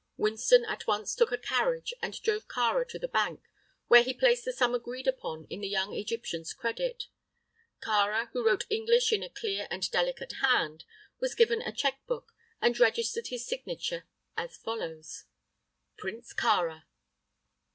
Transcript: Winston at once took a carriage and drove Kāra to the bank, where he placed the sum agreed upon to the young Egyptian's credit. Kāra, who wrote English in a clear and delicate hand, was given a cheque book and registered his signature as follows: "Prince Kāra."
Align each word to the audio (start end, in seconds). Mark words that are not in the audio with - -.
Winston 0.17 0.65
at 0.65 0.87
once 0.87 1.13
took 1.13 1.31
a 1.31 1.37
carriage 1.37 1.93
and 2.01 2.19
drove 2.23 2.47
Kāra 2.47 2.87
to 2.87 2.97
the 2.97 3.07
bank, 3.07 3.43
where 3.87 4.01
he 4.01 4.15
placed 4.15 4.45
the 4.45 4.51
sum 4.51 4.73
agreed 4.73 5.05
upon 5.05 5.45
to 5.45 5.59
the 5.59 5.67
young 5.67 5.93
Egyptian's 5.93 6.53
credit. 6.55 7.03
Kāra, 7.83 8.29
who 8.31 8.43
wrote 8.43 8.65
English 8.71 9.13
in 9.13 9.21
a 9.21 9.29
clear 9.29 9.67
and 9.69 9.87
delicate 9.91 10.33
hand, 10.41 10.85
was 11.19 11.35
given 11.35 11.61
a 11.61 11.71
cheque 11.71 12.03
book 12.07 12.33
and 12.59 12.79
registered 12.79 13.27
his 13.27 13.45
signature 13.45 14.07
as 14.35 14.57
follows: 14.57 15.25
"Prince 15.99 16.33
Kāra." 16.33 16.85